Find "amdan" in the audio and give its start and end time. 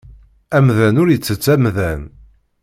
0.57-0.99, 1.53-2.01